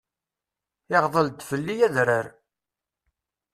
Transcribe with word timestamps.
Iɣḍel-d 0.95 1.39
fell-i 1.49 1.75
adrar. 1.87 2.25